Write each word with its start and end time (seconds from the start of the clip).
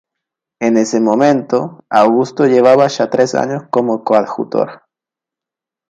En 0.59 0.77
ese 0.77 0.99
momento, 0.99 1.85
Augusto 1.87 2.47
llevaba 2.47 2.87
ya 2.87 3.11
tres 3.11 3.35
años 3.35 3.65
como 3.69 4.03
coadjutor. 4.03 4.81